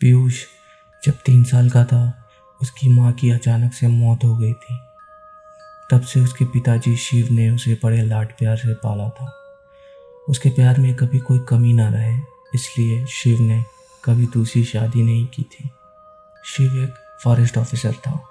[0.00, 0.44] पीयूष
[1.04, 2.30] जब तीन साल का था,
[2.62, 4.78] उसकी माँ की अचानक से मौत हो गई थी।
[5.90, 9.34] तब से उसके पिताजी शिव ने उसे बड़े लाड प्यार से पाला था।
[10.28, 12.16] उसके प्यार में कभी कोई कमी ना रहे,
[12.54, 13.64] इसलिए शिव ने
[14.04, 15.70] कभी दूसरी शादी नहीं की थी।
[16.44, 16.94] शिव एक
[17.24, 18.24] फॉरेस्ट ऑफिसर था।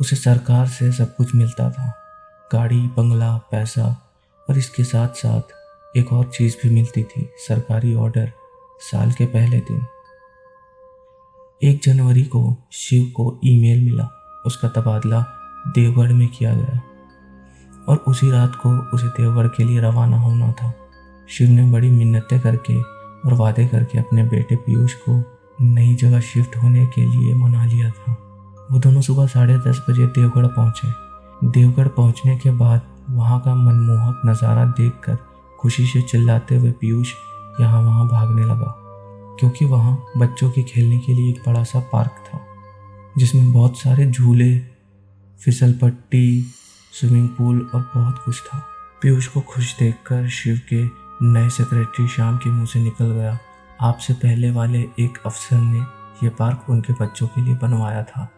[0.00, 1.96] उसे सरकार से सब कुछ मिलता था।
[2.52, 4.10] गाड़ी, बंगला, पैसा
[4.50, 5.42] और इसके साथ साथ
[5.96, 8.32] एक और चीज़ भी मिलती थी, सरकारी ऑर्डर
[8.80, 9.86] साल के पहले दिन।
[11.62, 14.08] एक जनवरी को शिव को ईमेल मिला।
[14.46, 15.20] उसका तबादला
[15.68, 16.80] देवगढ़ में किया गया।
[17.88, 20.72] और उसी रात को उसे देवगढ़ के लिए रवाना होना था।
[21.28, 26.56] शिव ने बड़ी मिन्नतें करके और वादे करके अपने बेटे पीयूष को नई जगह शिफ्ट
[26.56, 28.12] होने के लिए मना लिया था।
[28.72, 30.88] वो दोनों सुबह साढ़े दस बजे देवगढ़ पहुँचे।
[31.48, 35.18] देवगढ़ पहुँचने के बाद वहाँ का मनमोहक नज़ारा देखकर
[35.60, 37.12] खुशी से चिल्लाते हुए पीयूष
[37.60, 38.77] यहाँ वहाँ भागने लगा।
[39.40, 42.40] क्योंकि वहाँ बच्चों के खेलने के लिए एक बड़ा सा पार्क था,
[43.18, 44.58] जिसमें बहुत सारे झूले,
[45.40, 46.42] फिसल पट्टी,
[46.94, 48.58] स्विमिंग पूल और बहुत कुछ था।
[49.02, 50.84] पीयूष को खुश देखकर शिव के
[51.24, 53.38] नए सेक्रेटरी शाम के मुँह से निकल गया।
[53.80, 55.78] आपसे पहले वाले एक अफसर ने
[56.22, 58.28] यह पार्क उनके बच्चों के लिए बनवाया था।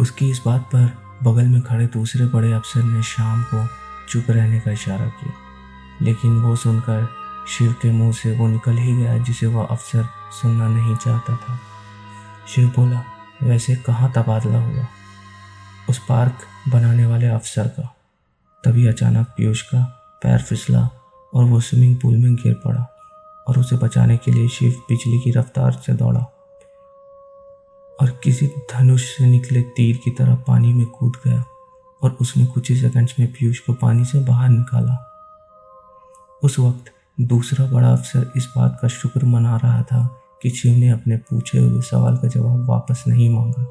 [0.00, 0.90] उसकी इस बात पर
[1.22, 3.66] बगल में खड़े दूसरे बड़े अफसर ने शाम को
[4.08, 5.32] चुप रहने का इशारा किया,
[6.02, 7.08] लेकिन वो सुनकर
[7.48, 10.08] शिव के मुँह से वो निकल ही गया जिसे वह अफसर
[10.42, 11.58] सुनना नहीं चाहता था।
[12.48, 13.04] शिव बोला,
[13.42, 14.86] वैसे कहाँ तबादला हुआ?
[15.90, 16.34] उस पार्क
[16.68, 17.96] बनाने वाले अफसर का।
[18.64, 19.84] तभी अचानक पीयूष का
[20.22, 20.90] पैर फिसला
[21.34, 22.86] और वो स्विमिंग पूल में गिर पड़ा
[23.48, 26.20] और उसे बचाने के लिए शिव बिजली की रफ्तार से दौड़ा
[28.00, 31.44] और किसी धनुष से निकले तीर की तरह पानी में कूद गया
[32.02, 35.12] और उसने कुछ ही सेकंड्स में पीयूष को पानी से बाहर निकाला।
[36.42, 40.88] उस वक्त दूसरा बड़ा अफसर इस बात का शुक्र मना रहा था कि शिव ने
[40.88, 43.64] अपने पूछे हुए सवाल का जवाब वापस नहीं मांगा।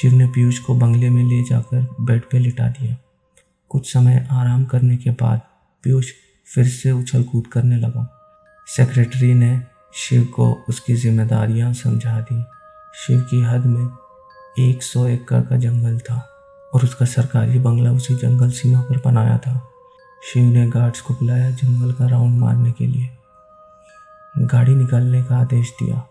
[0.00, 2.96] शिव ने पीयूष को बंगले में ले जाकर बेड पर लिटा दिया।
[3.68, 5.40] कुछ समय आराम करने के बाद
[5.82, 6.06] पीयूष
[6.54, 8.20] फिर से उछल कूद करने लगा।
[8.66, 9.62] सेक्रेटरी ने
[9.94, 12.44] शिव को उसकी जिम्मेदारियाँ समझा दी।
[13.06, 13.88] शिव की हद में
[14.68, 16.28] एक सौ एकड़ का जंगल था
[16.74, 19.70] और उसका सरकारी बंगला उसी जंगल सीमा पर बनाया था।
[20.22, 23.10] शिव ने गार्ड्स को बुलाया जंगल का राउंड मारने के लिए।
[24.38, 26.08] गाड़ी निकालने का आदेश दिया।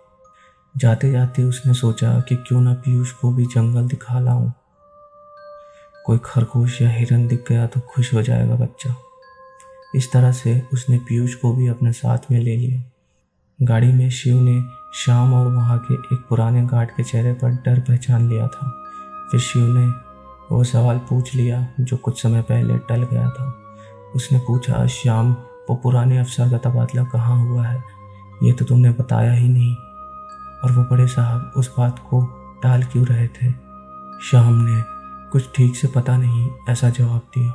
[0.77, 4.51] जाते जाते उसने सोचा कि क्यों ना पीयूष को भी जंगल दिखा लाऊं।
[6.05, 8.95] कोई खरगोश या हिरन दिख गया तो खुश हो जाएगा बच्चा।
[9.95, 12.83] इस तरह से उसने पीयूष को भी अपने साथ में ले लिया।
[13.61, 14.61] गाड़ी में शिव ने
[14.93, 18.83] शाम और वहाँ के एक पुराने गार्ड के चेहरे पर डर पहचान लिया था।
[19.31, 19.87] फिर शिव ने
[20.55, 23.66] वो सवाल पूछ लिया जो कुछ समय पहले टल गया था।
[24.17, 25.31] उसने पूछा, श्याम,
[25.69, 27.83] वो पुराने अफसर का तबादला कहाँ हुआ है?
[28.43, 29.75] ये तो तुमने बताया ही नहीं।
[30.63, 32.21] और वो बड़े साहब उस बात को
[32.63, 33.51] टाल क्यों रहे थे?
[34.23, 34.83] श्याम ने
[35.31, 37.51] कुछ ठीक से पता नहीं ऐसा जवाब दिया,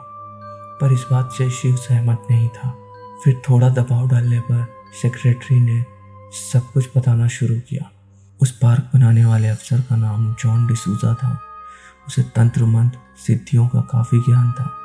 [0.81, 2.77] पर इस बात से शिव सहमत नहीं था।
[3.25, 4.67] फिर थोड़ा दबाव डालने पर
[5.03, 5.85] सेक्रेटरी ने
[6.53, 7.91] सब कुछ बताना शुरू किया।
[8.41, 11.41] उस पार्क बनाने वाले अफसर का नाम जॉन डिसूजा था।
[12.09, 14.77] उसे तंत्र मंत्र सिद्धियों का काफ़ी ज्ञान था।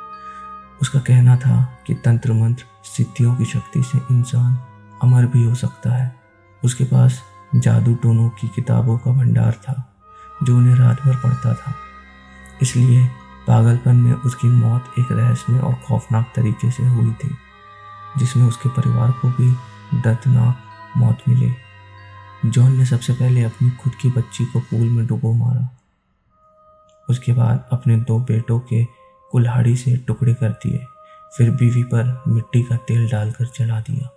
[0.82, 4.58] उसका कहना था कि तंत्र मंत्र सिद्धियों की शक्ति से इंसान
[5.02, 6.16] अमर भी हो सकता है।
[6.64, 7.22] उसके पास
[7.54, 9.96] जादू टोनों की किताबों का भंडार था,
[10.42, 11.74] जो उन्हें रात भर पढ़ता था।
[12.62, 13.10] इसलिए
[13.46, 17.36] पागलपन में उसकी मौत एक रहस्यमय और खौफनाक तरीके से हुई थी,
[18.18, 19.52] जिसमें उसके परिवार को भी
[20.00, 20.58] दर्दनाक
[20.96, 21.54] मौत मिली।
[22.46, 25.76] जॉन ने सबसे पहले अपनी खुद की बच्ची को पूल में डुबो मारा।
[27.10, 28.86] उसके बाद अपने दो बेटों के
[29.32, 30.84] कुल्हाड़ी से टुकड़े कर दिए
[31.32, 34.08] फिर बीवी पर मिट्टी का तेल डालकर जला दिया।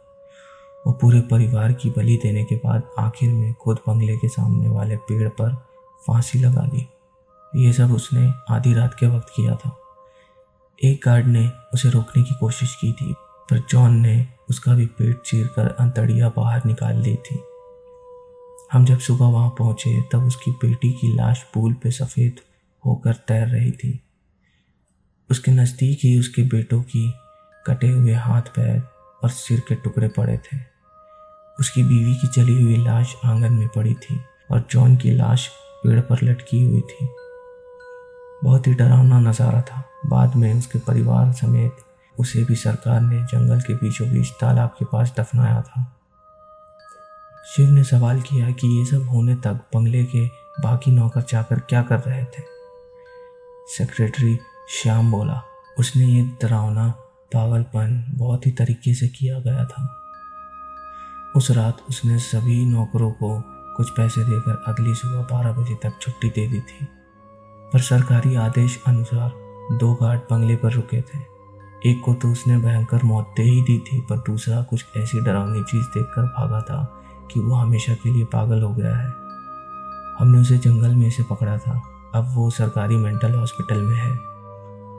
[0.87, 4.95] वो पूरे परिवार की बलि देने के बाद आखिर में खुद बंगले के सामने वाले
[4.95, 5.53] पेड़ पर
[6.07, 6.87] फांसी लगा ली
[7.55, 9.77] ये सब उसने आधी रात के वक्त किया था।
[10.83, 13.13] एक गार्ड ने उसे रोकने की कोशिश की थी,
[13.49, 17.39] पर जॉन ने उसका भी पेट चीर कर अंतड़िया बाहर निकाल ली थी।
[18.71, 22.39] हम जब सुबह वहाँ पहुँचे, तब उसकी बेटी की लाश पूल पे सफ़ेद
[22.85, 23.99] होकर तैर रही थी।
[25.31, 27.13] उसके नज़दीक ही उसके बेटों की
[27.67, 28.81] कटे हुए हाथ पैर
[29.23, 30.57] और सिर के टुकड़े पड़े थे।
[31.59, 34.19] उसकी बीवी की जली हुई लाश आँगन में पड़ी थी
[34.51, 35.47] और जॉन की लाश
[35.83, 37.07] पेड़ पर लटकी हुई थी।
[38.43, 41.77] बहुत ही डरावना नज़ारा था। बाद में उसके परिवार समेत
[42.19, 45.97] उसे भी सरकार ने जंगल के बीचों बीच तालाब के पास दफनाया था।
[47.55, 50.27] शिव ने सवाल किया कि ये सब होने तक बंगले के
[50.61, 52.43] बाकी नौकर जाकर क्या कर रहे थे?
[53.77, 54.39] सेक्रेटरी
[54.69, 55.41] श्याम बोला,
[55.79, 56.87] उसने ये डरावना
[57.33, 59.97] पागलपन बहुत ही तरीके से किया गया था।
[61.35, 66.29] उस रात उसने सभी नौकरों को कुछ पैसे देकर अगली सुबह बारह बजे तक छुट्टी
[66.29, 66.87] दे दी थी।
[67.73, 69.31] पर सरकारी आदेश अनुसार
[69.77, 71.19] दो गार्ड बंगले पर रुके थे।
[71.89, 75.63] एक को तो उसने भयंकर मौत दे ही दी थी, पर दूसरा कुछ ऐसी डरावनी
[75.63, 79.13] चीज़ देखकर भागा था कि वो हमेशा के लिए पागल हो गया है।
[80.19, 81.81] हमने उसे जंगल में से पकड़ा था।
[82.15, 84.30] अब वो सरकारी मेंटल हॉस्पिटल में है।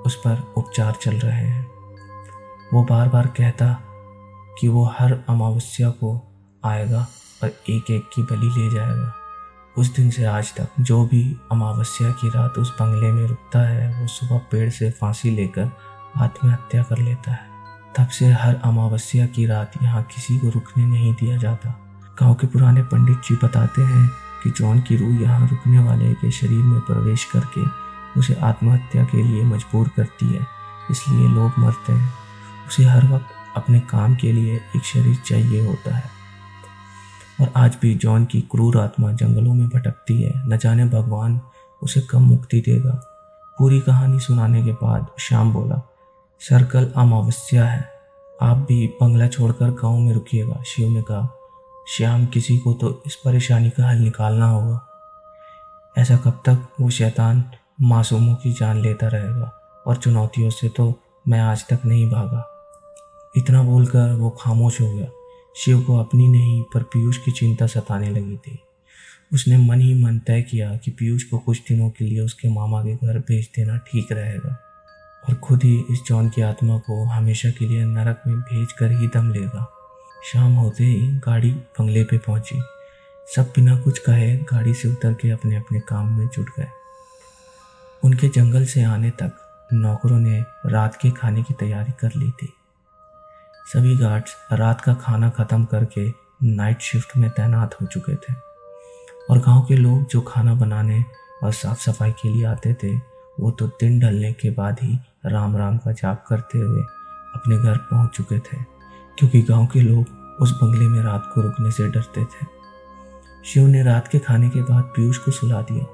[0.06, 1.66] उस पर उपचार चल रहे हैं।
[2.74, 3.82] वो बार बार कहता
[4.60, 6.32] कि वो हर अमावस्या को
[6.64, 7.06] आएगा
[7.42, 9.14] और एक एक की बलि ले जाएगा।
[9.78, 14.02] उस दिन से आज तक जो भी अमावस्या की रात उस बंगले में रुकता है,
[14.02, 15.70] वो सुबह पेड़ से फांसी लेकर
[16.16, 17.52] आत्महत्या कर लेता है।
[17.98, 21.80] तब से हर अमावस्या की रात यहाँ किसी को रुकने नहीं दिया जाता।
[22.20, 24.10] गाँव के पुराने पंडित जी बताते हैं
[24.44, 27.81] कि जॉन की रूह यहाँ रुकने वाले के शरीर में प्रवेश करके
[28.16, 30.46] उसे आत्महत्या के लिए मजबूर करती है,
[30.90, 32.12] इसलिए लोग मरते हैं।
[32.68, 33.26] उसे हर वक्त
[33.56, 36.04] अपने काम के लिए एक शरीर चाहिए होता है।
[37.40, 41.40] और आज भी जॉन की क्रूर आत्मा जंगलों में भटकती है। न जाने भगवान
[41.82, 43.08] उसे कब मुक्ति देगा।
[43.58, 45.88] पूरी कहानी सुनाने के बाद श्याम बोला,
[46.40, 47.92] सर्कल अमावस्या है।
[48.42, 51.28] आप भी बंगला छोड़कर गाँव में रुकिएगा। शिव ने कहा,
[51.88, 54.88] श्याम, किसी को तो इस परेशानी का हल निकालना होगा।
[55.98, 57.44] ऐसा कब तक वो शैतान
[57.80, 59.52] मासूमों की जान लेता रहेगा
[59.86, 62.48] और चुनौतियों से तो मैं आज तक नहीं भागा।
[63.36, 65.06] इतना बोलकर वो खामोश हो गया।
[65.56, 68.58] शिव को अपनी नहीं, पर पीयूष की चिंता सताने लगी थी।
[69.32, 72.82] उसने मन ही मन तय किया कि पीयूष को कुछ दिनों के लिए उसके मामा
[72.82, 74.56] के घर भेज देना ठीक रहेगा
[75.28, 78.92] और खुद ही इस जॉन की आत्मा को हमेशा के लिए नरक में भेज कर
[78.92, 79.66] ही दम लेगा।
[80.32, 82.62] शाम होते ही गाड़ी बंगले पे पहुँची।
[83.36, 86.66] सब बिना कुछ कहे गाड़ी से उतर के अपने अपने काम में जुट गए।
[88.04, 89.32] उनके जंगल से आने तक
[89.72, 92.52] नौकरों ने रात के खाने की तैयारी कर ली थी।
[93.72, 96.08] सभी गार्ड्स रात का खाना ख़त्म करके
[96.44, 98.34] नाइट शिफ्ट में तैनात हो चुके थे।
[99.30, 101.04] और गाँव के लोग जो खाना बनाने
[101.44, 102.96] और साफ़ सफ़ाई के लिए आते थे,
[103.40, 106.82] वो तो दिन ढलने के बाद ही राम राम का जाप करते हुए
[107.34, 108.56] अपने घर पहुँच चुके थे,
[109.18, 112.46] क्योंकि गाँव के लोग उस बंगले में रात को रुकने से डरते थे।
[113.44, 115.84] शिव ने रात के खाने के बाद पीयूष को सुला दिया।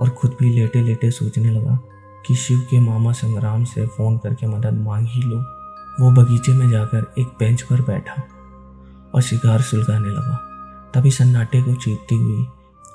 [0.00, 1.78] और खुद भी लेटे लेटे सोचने लगा
[2.26, 5.38] कि शिव के मामा संग्राम से फ़ोन करके मदद मांग ही लो।
[6.00, 8.22] वो बगीचे में जाकर एक बेंच पर बैठा
[9.14, 10.44] और शिकार सुलगाने लगा।
[10.94, 12.46] तभी सन्नाटे को चीतती हुई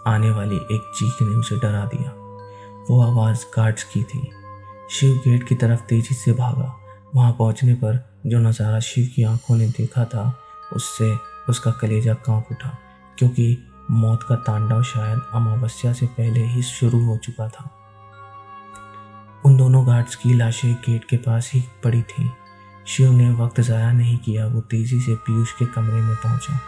[0.08, 2.12] आने वाली एक चीख ने उसे डरा दिया।
[2.90, 4.30] वो आवाज़ गार्ड्स की थी।
[4.92, 6.74] शिव गेट की तरफ़ तेज़ी से भागा।
[7.16, 10.34] वहाँ पहुँचने पर जो नज़ारा शिव की आँखों ने देखा था,
[10.74, 11.14] उससे
[11.50, 12.78] उसका कलेजा काँप उठा,
[13.18, 13.58] क्योंकि
[13.92, 17.70] मौत का तांडव शायद अमावस्या से पहले ही शुरू हो चुका था।
[19.46, 22.32] उन दोनों गार्ड्स की लाशें गेट के पास ही पड़ी थी।
[22.88, 26.60] शिव ने वक्त ज़ाया नहीं किया, वो तेज़ी से पीयूष के कमरे में पहुँचा,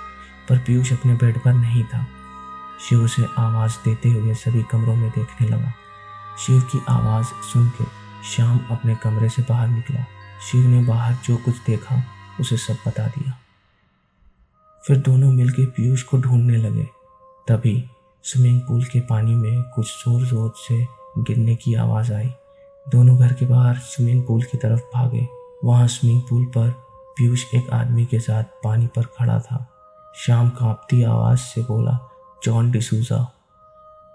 [0.50, 2.08] पर पीयूष अपने बेड पर नहीं था।
[2.90, 5.74] शिव उसे आवाज़ देते हुए सभी कमरों में देखने लगा।
[6.46, 7.84] शिव की आवाज़ सुन के
[8.28, 10.06] श्याम अपने कमरे से बाहर निकला।
[10.52, 12.04] शिव ने बाहर जो कुछ देखा,
[12.40, 13.40] उसे सब बता दिया।
[14.88, 16.95] फिर दोनों मिलकर पीयूष को ढूँढने लगे।
[17.48, 17.90] तभी
[18.24, 20.88] स्विमिंग पूल के पानी में कुछ ज़ोर ज़ोर से
[21.18, 22.30] गिरने की आवाज़ आई।
[22.90, 25.28] दोनों घर के बाहर स्विमिंग पूल की तरफ़ भागे।
[25.64, 26.70] वहाँ स्विमिंग पूल पर
[27.18, 29.68] पीयूष एक आदमी के साथ पानी पर खड़ा था।
[30.16, 32.00] शाम कांपती आवाज़ से बोला,
[32.44, 33.18] जॉन डिसूजा।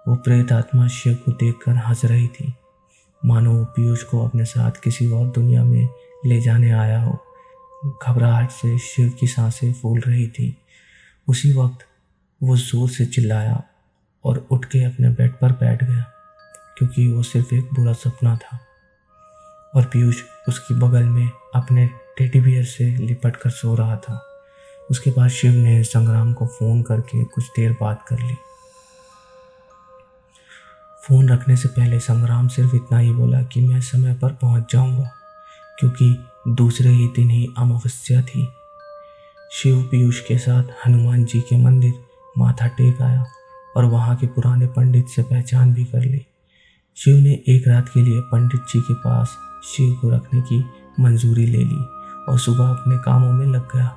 [0.09, 2.55] वो प्रेत आत्मा शिव को देखकर हंस रही थी।
[3.25, 5.89] मानो वो पीयूष को अपने साथ किसी और दुनिया में
[6.27, 7.19] ले जाने आया हो।
[8.07, 10.57] घबराहट से शिव की साँसें फूल रही थी।
[11.29, 11.87] उसी वक्त
[12.43, 13.63] वो ज़ोर से चिल्लाया
[14.25, 16.03] और उठ के अपने बेड पर बैठ गया,
[16.79, 18.59] क्योंकि वो सिर्फ़ एक बुरा सपना था।
[19.75, 21.87] और पीयूष उसकी बगल में अपने
[22.19, 24.21] टेडी बियर से लिपट कर सो रहा था।
[24.91, 28.35] उसके बाद शिव ने संग्राम को फ़ोन करके कुछ देर बात कर ली।
[31.03, 35.11] फ़ोन रखने से पहले संग्राम सिर्फ़ इतना ही बोला कि मैं समय पर पहुँच जाऊँगा,
[35.79, 38.49] क्योंकि दूसरे ही दिन ही अमावस्या थी।
[39.53, 41.93] शिव पीयूष के साथ हनुमान जी के मंदिर
[42.39, 43.25] माथा टेक आया
[43.77, 46.27] और वहाँ के पुराने पंडित से पहचान भी कर ली।
[46.97, 50.65] शिव ने एक रात के लिए पंडित जी के पास शिव को रखने की
[51.01, 51.85] मंजूरी ले ली
[52.29, 53.97] और सुबह अपने कामों में लग गया।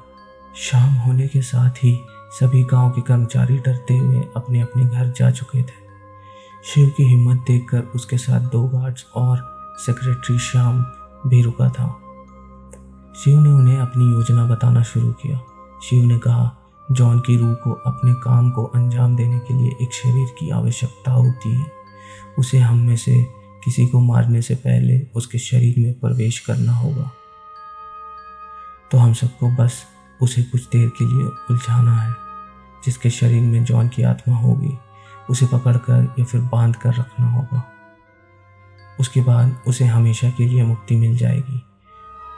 [0.56, 2.00] शाम होने के साथ ही
[2.40, 5.84] सभी गाँव के कर्मचारी डरते हुए अपने अपने घर जा चुके थे।
[6.74, 9.38] शिव की हिम्मत देखकर उसके साथ दो गार्ड्स और
[9.86, 10.86] सेक्रेटरी श्याम
[11.28, 12.00] भी रुका था।
[13.24, 15.40] शिव ने उन्हें अपनी योजना बताना शुरू किया।
[15.90, 19.94] शिव ने कहा जॉन की रूह को अपने काम को अंजाम देने के लिए एक
[19.94, 21.66] शरीर की आवश्यकता होती है।
[22.40, 23.24] उसे हम में से
[23.64, 27.12] किसी को मारने से पहले उसके शरीर में प्रवेश करना होगा।
[28.92, 29.86] तो हम सबको बस
[30.22, 32.16] उसे कुछ देर के लिए उलझाना है,
[32.86, 34.78] जिसके शरीर में जॉन की आत्मा होगी,
[35.30, 37.64] उसे पकड़कर या फिर बाँध कर रखना होगा।
[39.00, 41.64] उसके बाद उसे हमेशा के लिए मुक्ति मिल जाएगी।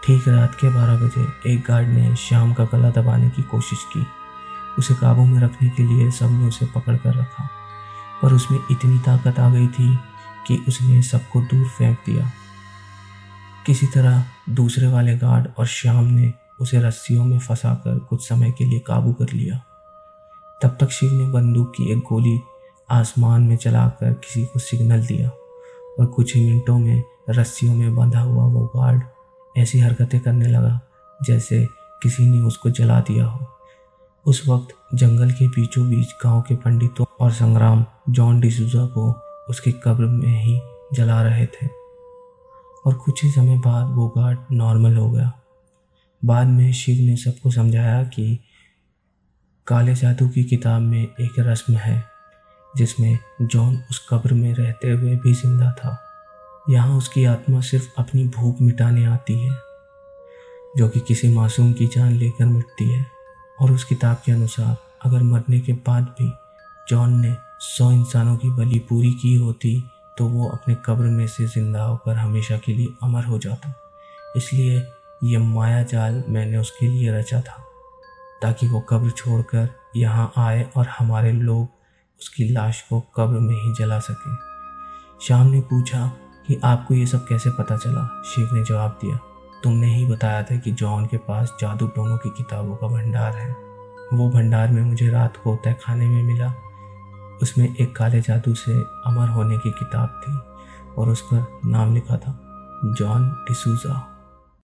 [0.05, 4.05] ठीक रात के बारह बजे एक गार्ड ने शाम का गला दबाने की कोशिश की।
[4.79, 7.49] उसे काबू में रखने के लिए सबने उसे पकड़ कर रखा।
[8.21, 9.99] पर उसमें इतनी ताकत आ गई थी
[10.47, 12.31] कि उसने सबको दूर फेंक दिया।
[13.65, 18.51] किसी तरह दूसरे वाले गार्ड और श्याम ने उसे रस्सियों में फंसा कर कुछ समय
[18.51, 19.57] के लिए काबू कर लिया।
[20.63, 22.39] तब तक शिव ने बंदूक की एक गोली
[22.91, 25.29] आसमान में चलाकर किसी को सिग्नल दिया
[25.99, 29.01] और कुछ ही मिनटों में रस्सियों में बंधा हुआ वो गार्ड
[29.57, 30.79] ऐसी हरकतें करने लगा
[31.23, 31.67] जैसे
[32.03, 33.54] किसी ने उसको जला दिया हो।
[34.25, 39.11] उस वक्त जंगल के बीचों बीच गाँव के पंडितों और संग्राम जॉन डिसूजा को
[39.49, 40.61] उसकी कब्र में ही
[40.93, 41.67] जला रहे थे।
[42.85, 45.31] और कुछ ही समय बाद वो गार्ड नॉर्मल हो गया।
[46.25, 48.39] बाद में शिव ने सबको समझाया कि
[49.67, 52.03] काले जादू की किताब में एक रस्म है,
[52.77, 55.99] जिसमें जॉन उस कब्र में रहते हुए भी ज़िंदा था।
[56.69, 59.55] यहाँ उसकी आत्मा सिर्फ़ अपनी भूख मिटाने आती है,
[60.77, 63.14] जो कि किसी मासूम की जान लेकर मिटती है।
[63.59, 66.31] और उस किताब के अनुसार अगर मरने के बाद भी
[66.89, 69.83] जॉन ने सौ इंसानों की बलि पूरी की होती
[70.17, 73.73] तो वो अपने कब्र में से ज़िंदा होकर हमेशा के लिए अमर हो जाता।
[74.37, 74.81] इसलिए
[75.23, 77.63] यह माया जाल मैंने उसके लिए रचा था,
[78.41, 81.67] ताकि वो कब्र छोड़कर यहाँ आए और हमारे लोग
[82.21, 84.35] उसकी लाश को कब्र में ही जला सकें।
[85.21, 86.07] श्याम ने पूछा
[86.47, 88.07] कि आपको ये सब कैसे पता चला?
[88.25, 89.19] शिव ने जवाब दिया
[89.63, 93.55] तुमने ही बताया था कि जॉन के पास जादू टोनों की किताबों का भंडार है।
[94.13, 96.53] वो भंडार में मुझे रात को तय खाने में मिला।
[97.41, 100.33] उसमें एक काले जादू से अमर होने की किताब थी
[100.93, 102.39] और उस पर नाम लिखा था,
[102.85, 104.14] जॉन डिसूजा।